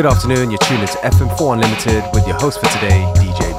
[0.00, 3.49] Good afternoon, you're tuned into FM4 Unlimited with your host for today, DJ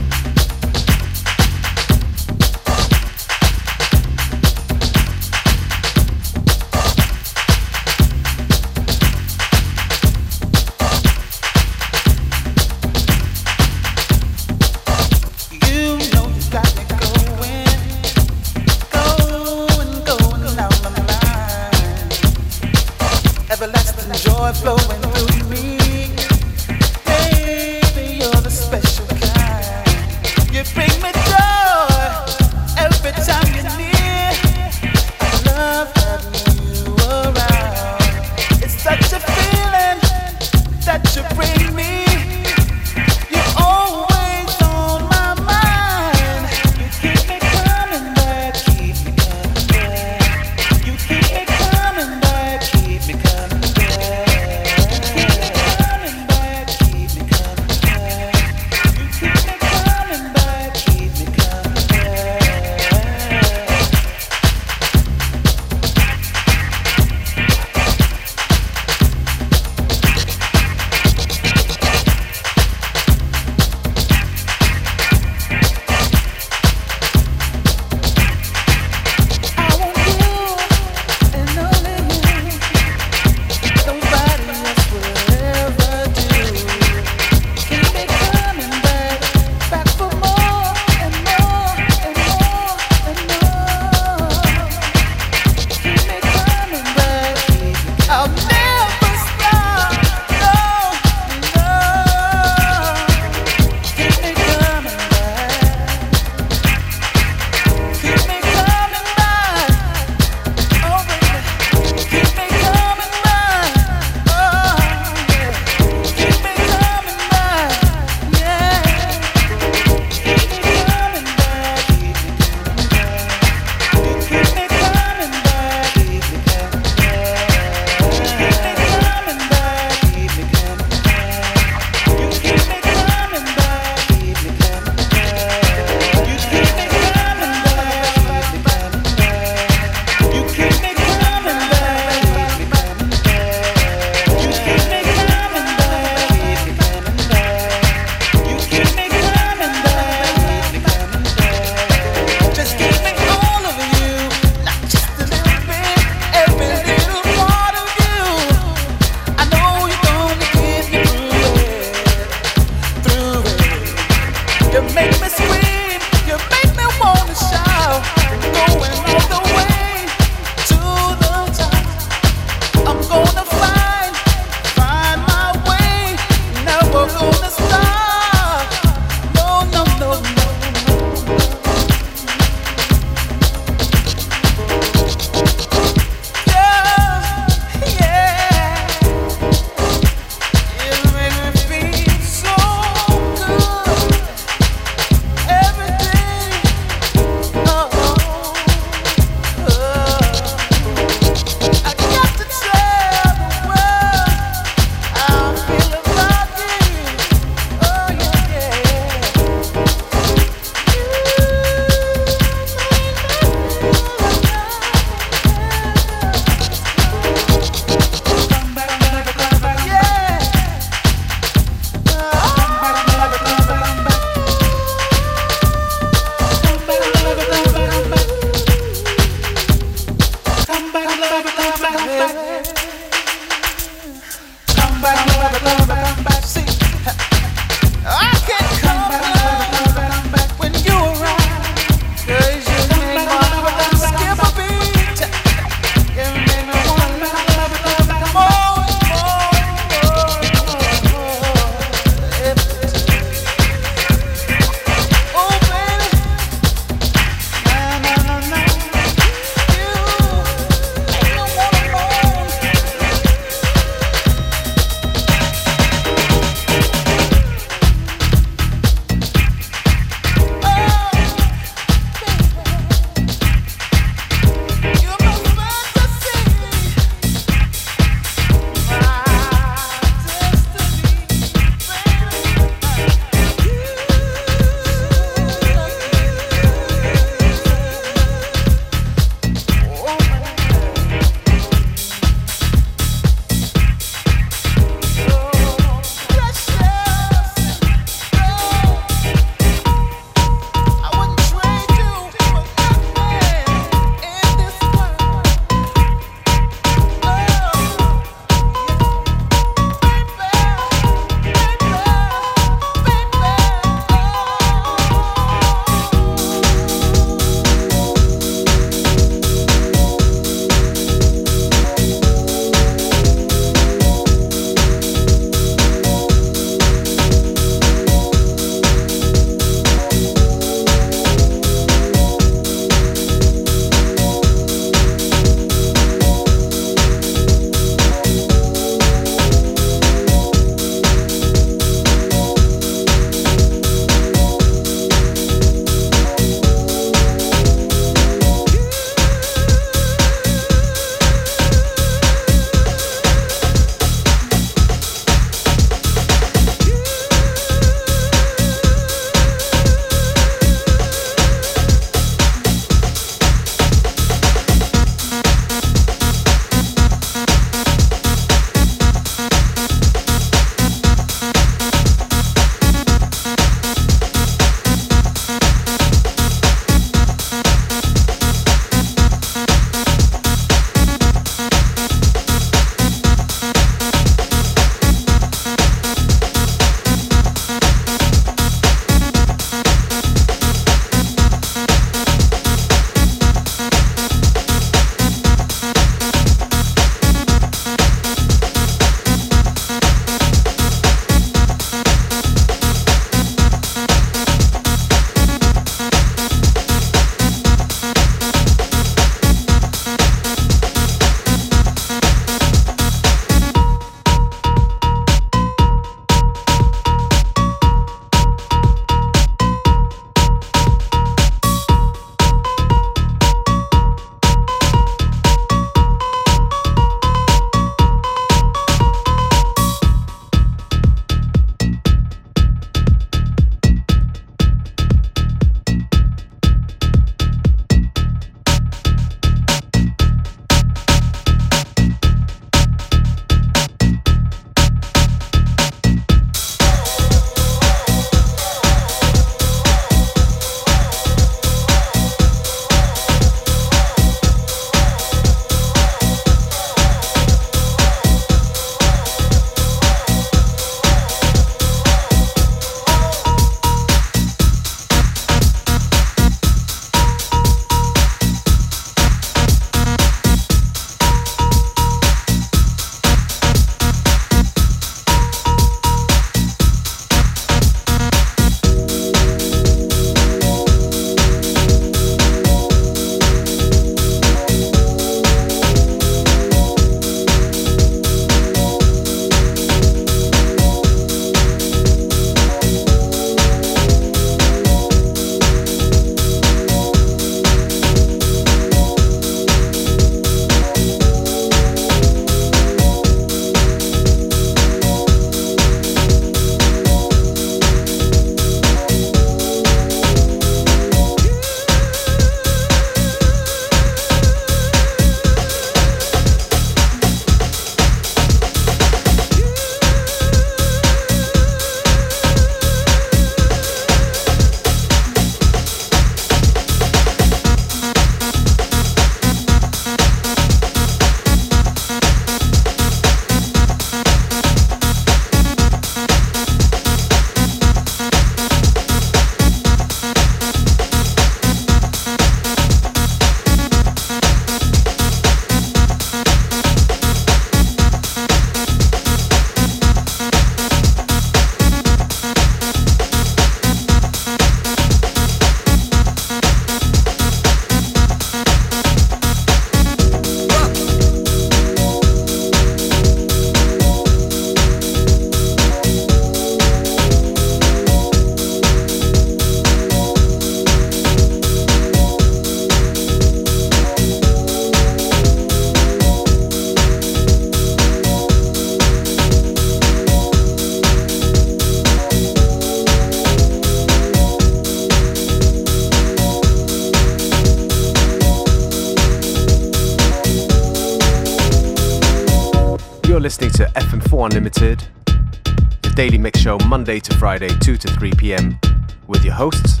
[593.28, 598.32] You're listening to FM4 Unlimited, the daily mix show Monday to Friday, 2 to 3
[598.38, 598.80] p.m.
[599.26, 600.00] with your hosts,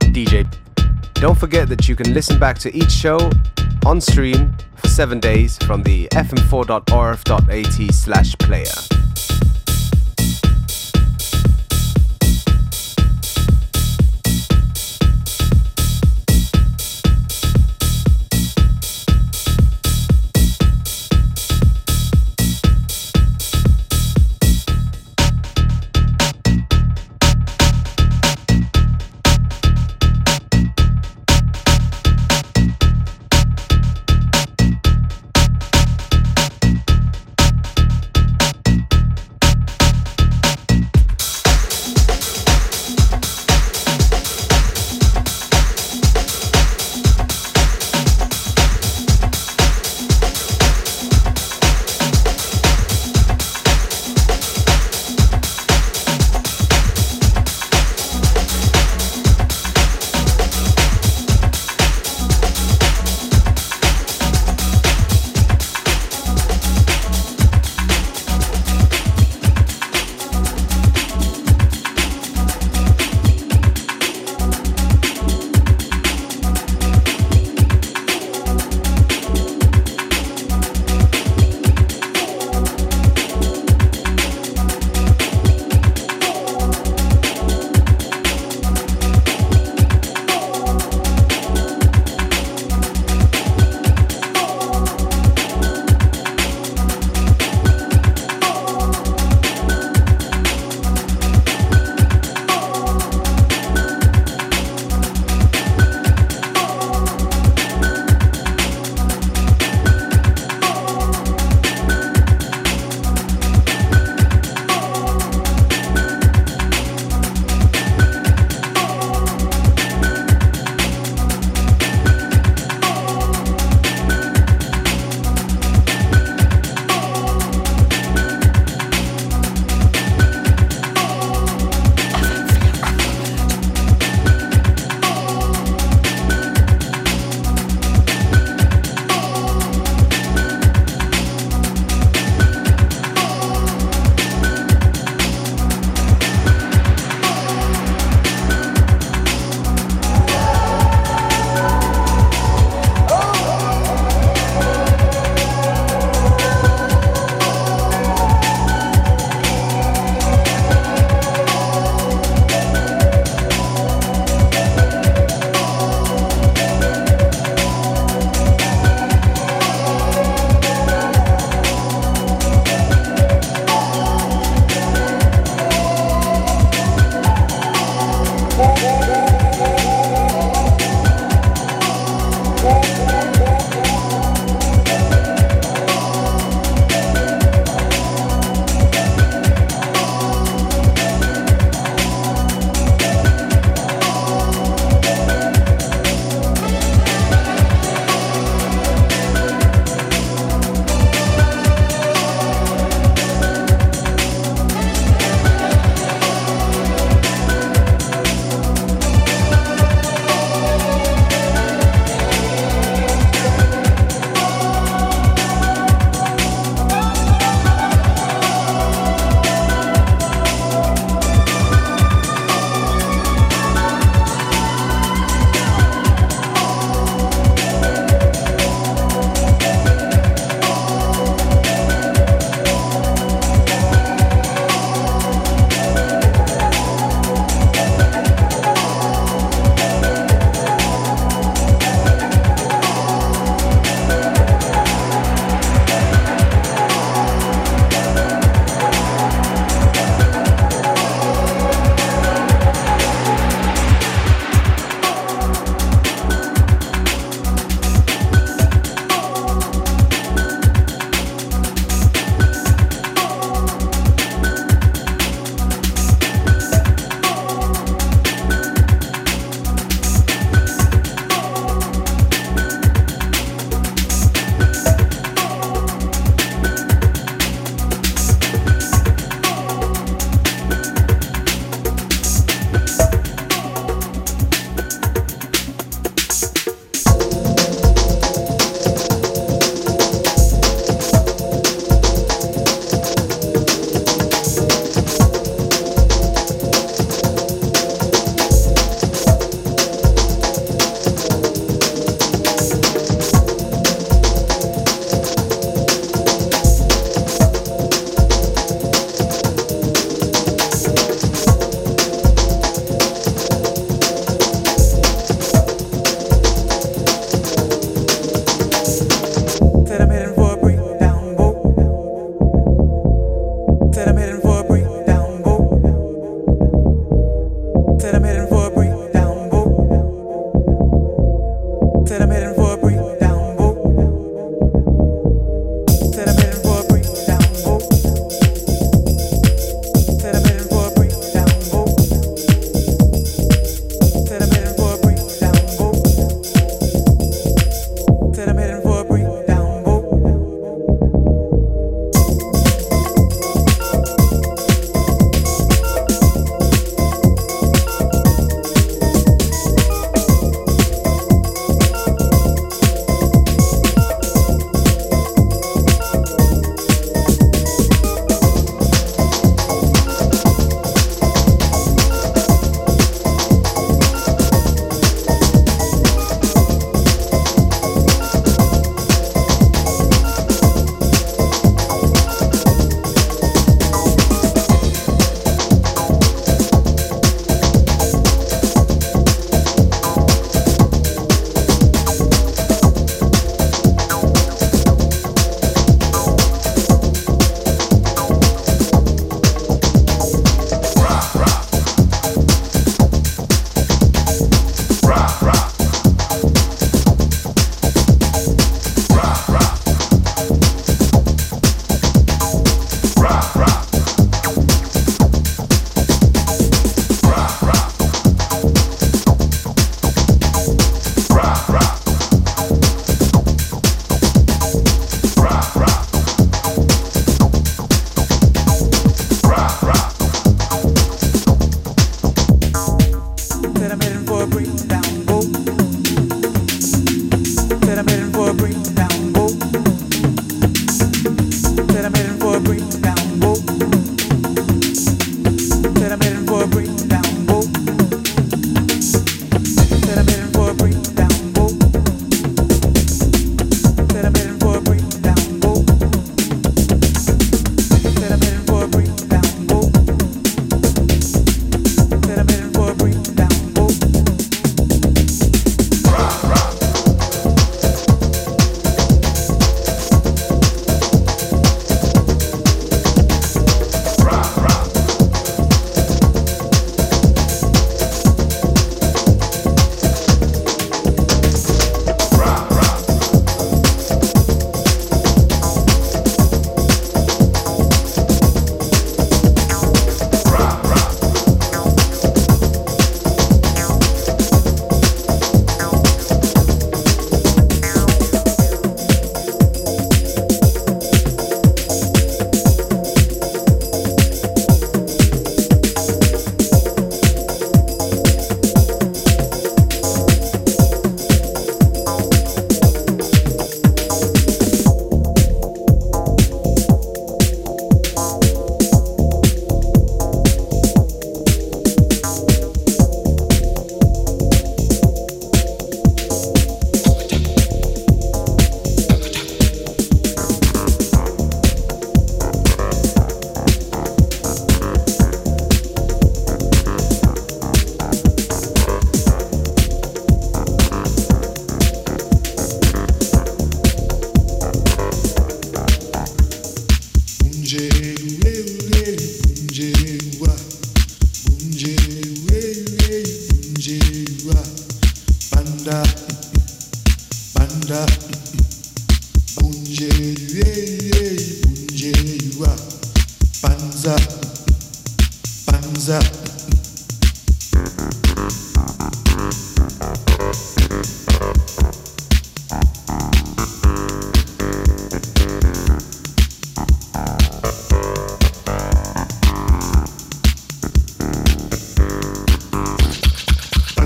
[0.00, 0.46] DJ.
[1.14, 3.30] Don't forget that you can listen back to each show
[3.86, 9.07] on stream for seven days from the fm4.orf.at slash player.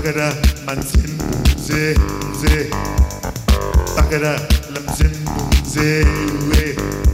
[0.03, 0.33] tagada
[0.65, 1.17] manzim
[1.57, 1.93] ze
[2.41, 2.69] ze.
[3.95, 4.35] Tagada
[4.69, 5.11] lamzim
[5.65, 6.03] ze
[6.49, 7.12] we.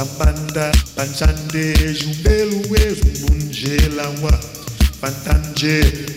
[0.00, 2.62] Sambanda, Pansande, Jumbelu,
[2.94, 4.32] Zumbunje, Lawa,
[4.98, 6.09] Pantanje,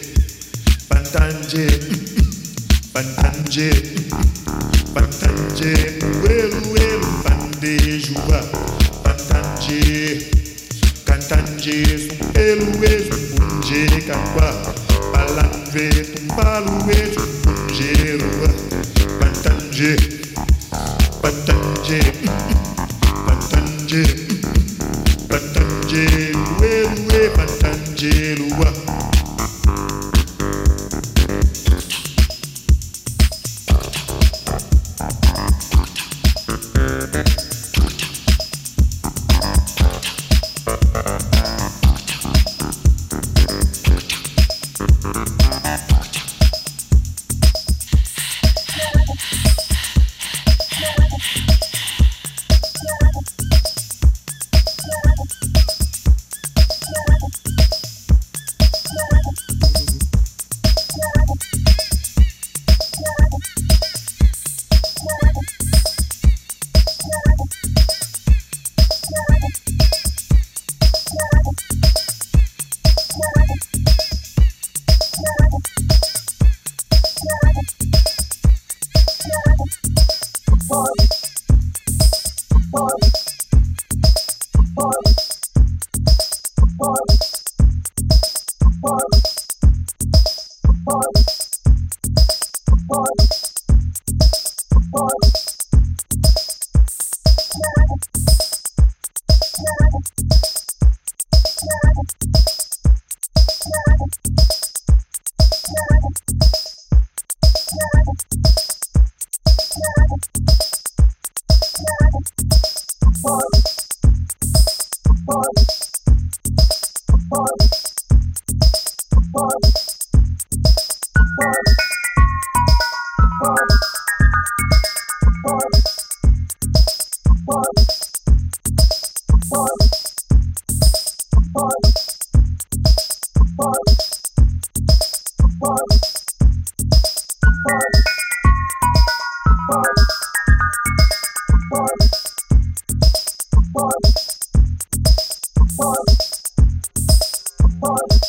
[147.83, 148.22] Bye.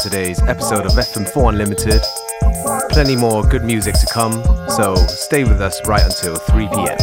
[0.00, 2.00] Today's episode of FM4 Unlimited.
[2.90, 6.96] Plenty more good music to come, so stay with us right until 3 p.m.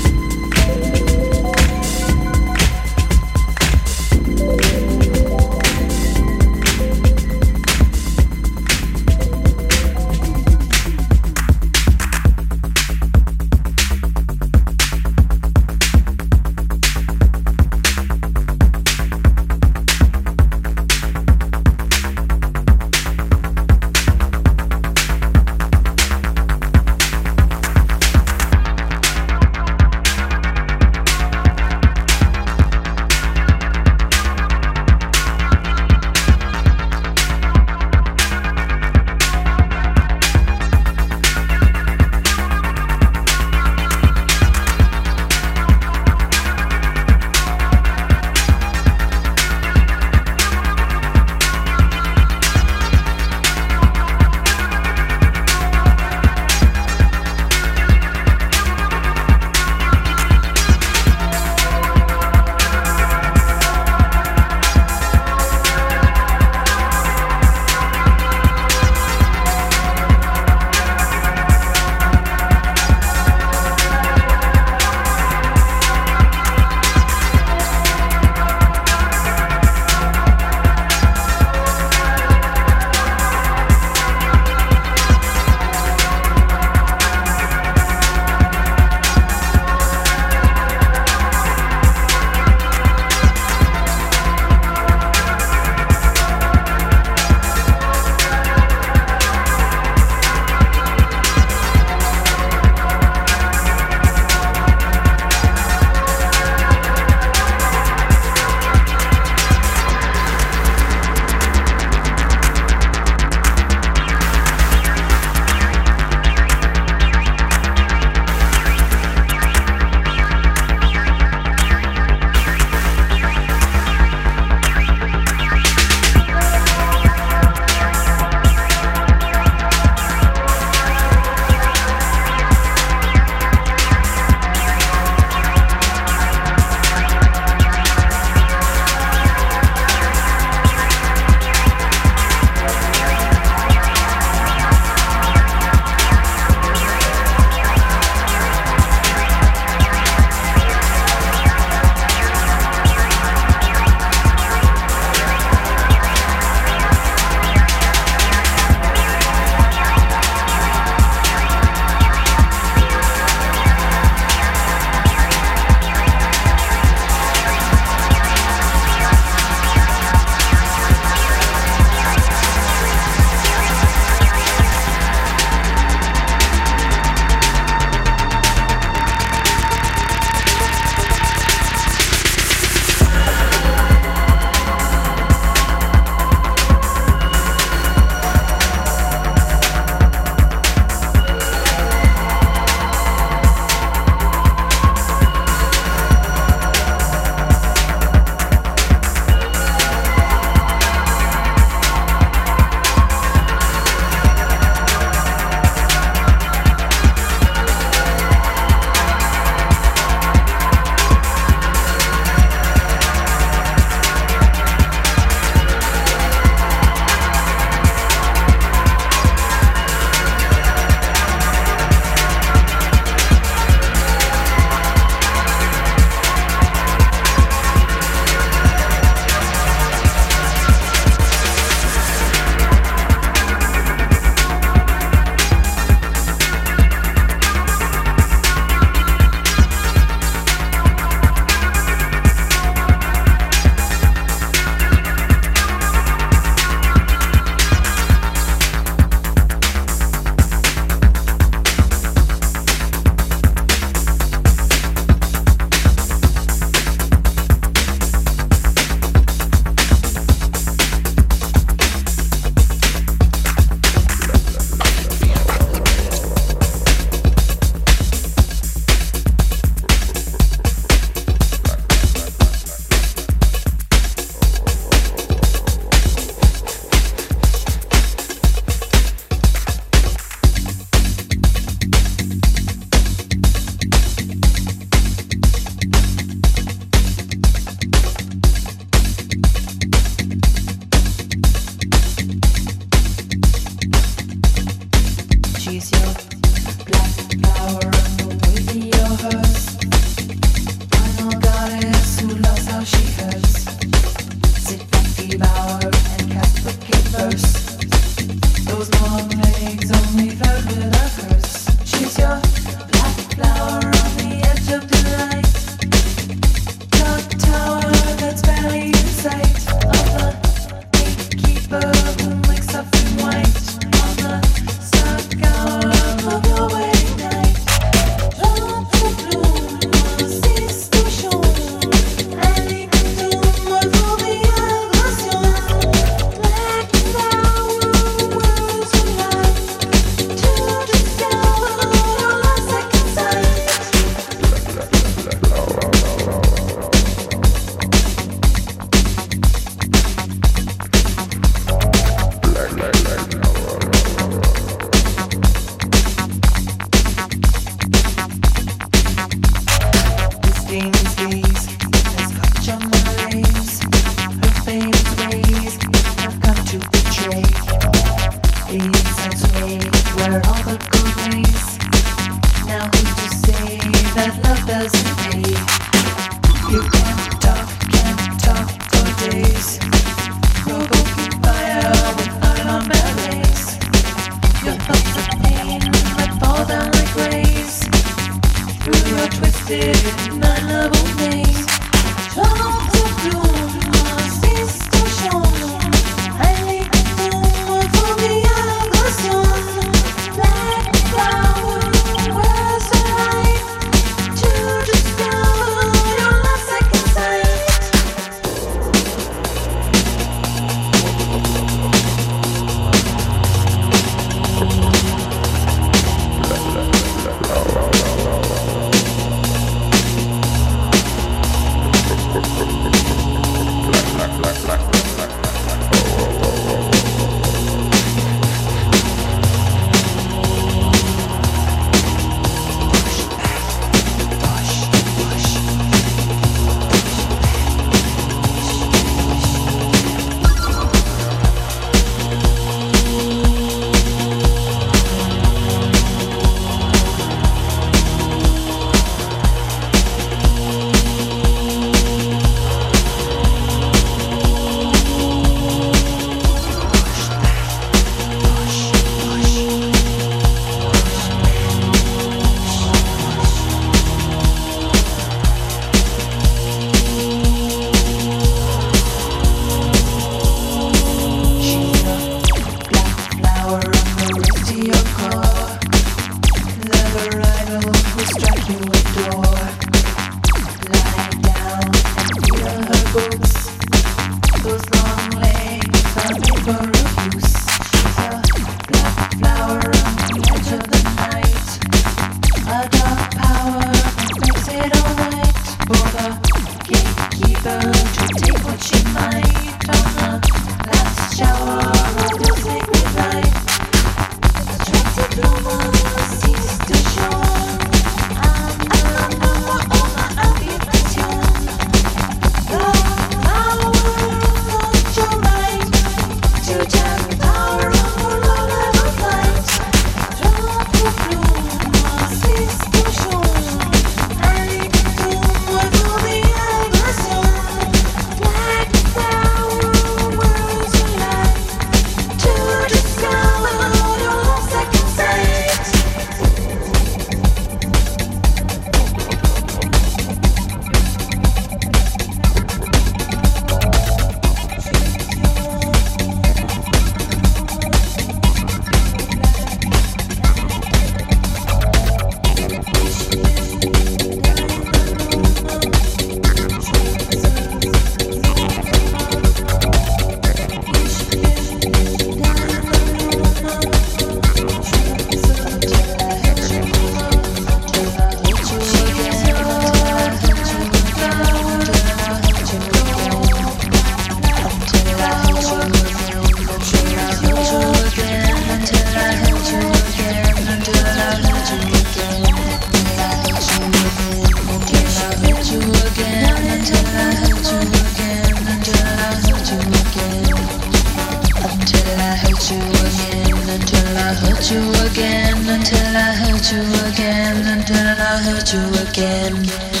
[594.41, 600.00] hurt you again, until I hurt you again, until I hurt you again.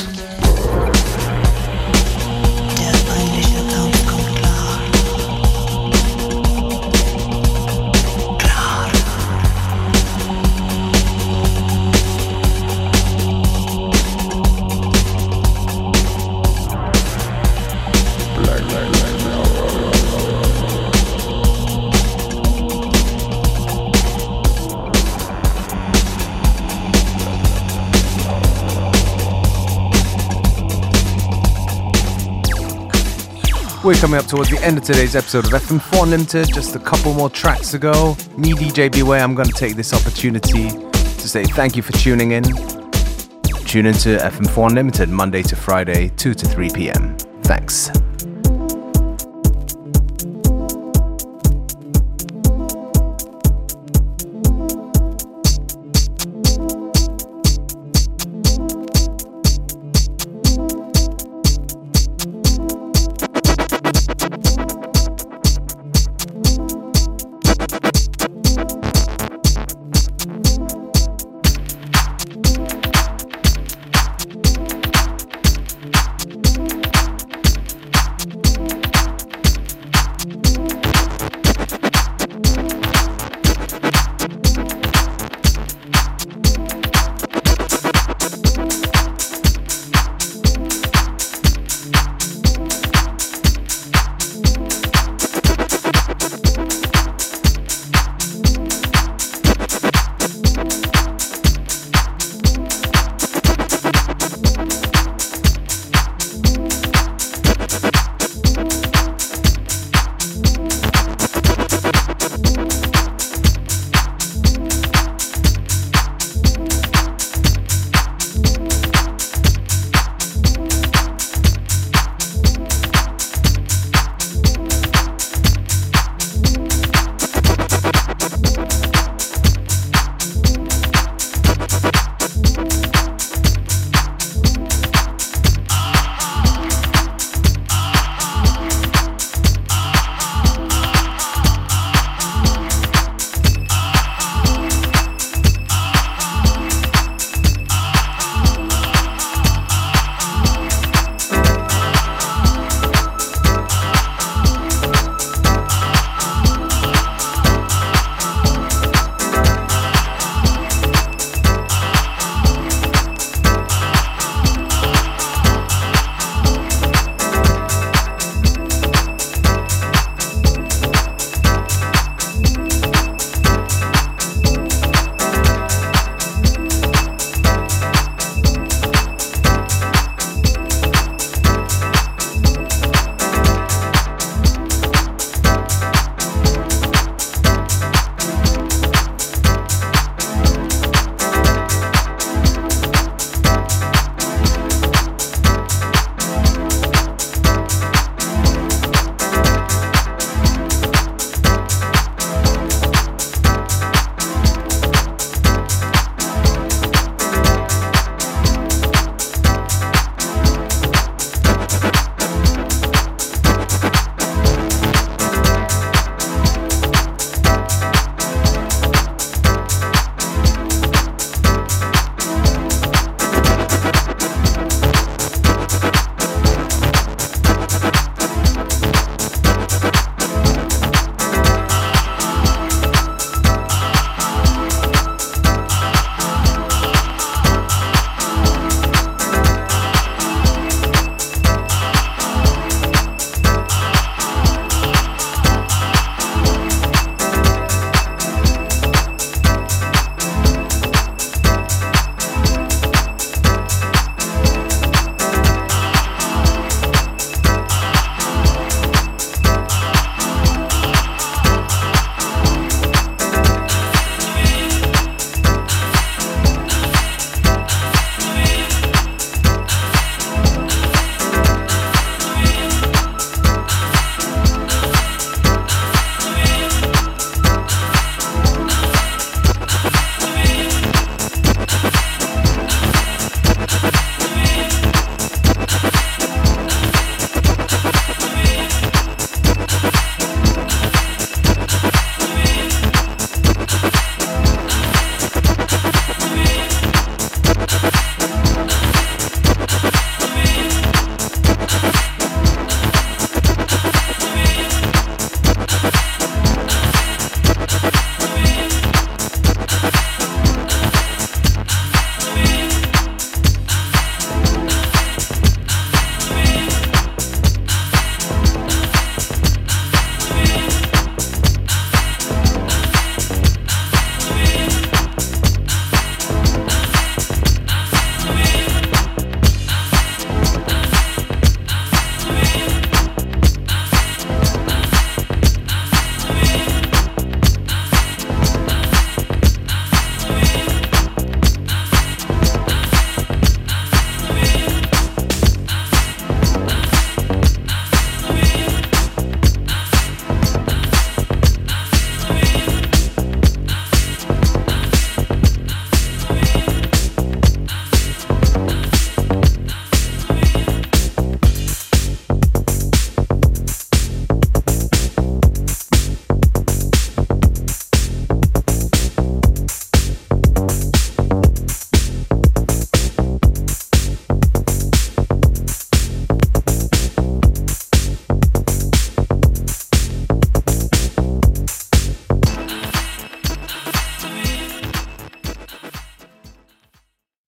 [33.83, 36.53] We're coming up towards the end of today's episode of FM4 Unlimited.
[36.53, 38.15] Just a couple more tracks to go.
[38.37, 42.33] Me, DJ Beware, I'm going to take this opportunity to say thank you for tuning
[42.33, 42.43] in.
[43.65, 47.17] Tune into FM4 Unlimited Monday to Friday, 2 to 3 p.m.
[47.41, 47.89] Thanks.